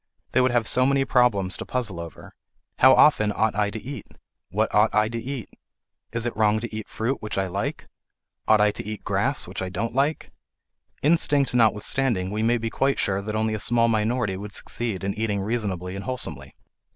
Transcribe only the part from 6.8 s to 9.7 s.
fruit, which I like? Ought I to eat grass, which I